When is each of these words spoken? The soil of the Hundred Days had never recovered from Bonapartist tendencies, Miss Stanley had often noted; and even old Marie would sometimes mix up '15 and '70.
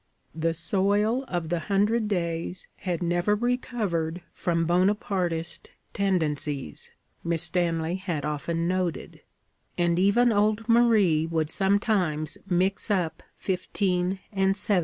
The 0.33 0.55
soil 0.55 1.25
of 1.27 1.49
the 1.49 1.59
Hundred 1.69 2.07
Days 2.07 2.67
had 2.77 3.03
never 3.03 3.35
recovered 3.35 4.23
from 4.33 4.65
Bonapartist 4.65 5.69
tendencies, 5.93 6.89
Miss 7.23 7.43
Stanley 7.43 7.97
had 7.97 8.25
often 8.25 8.67
noted; 8.67 9.21
and 9.77 9.99
even 9.99 10.31
old 10.31 10.67
Marie 10.67 11.27
would 11.27 11.51
sometimes 11.51 12.39
mix 12.49 12.89
up 12.89 13.21
'15 13.37 14.17
and 14.31 14.57
'70. 14.57 14.79